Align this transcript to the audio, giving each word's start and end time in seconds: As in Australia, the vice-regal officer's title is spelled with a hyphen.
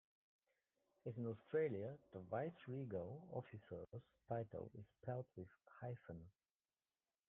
As 1.05 1.15
in 1.19 1.27
Australia, 1.27 1.95
the 2.11 2.21
vice-regal 2.21 3.27
officer's 3.33 4.01
title 4.27 4.71
is 4.75 4.87
spelled 4.99 5.27
with 5.37 5.45
a 5.45 5.85
hyphen. 5.85 6.27